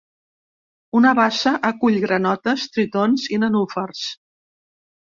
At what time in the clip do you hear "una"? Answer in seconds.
0.99-1.11